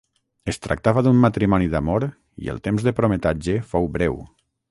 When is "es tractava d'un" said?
0.53-1.19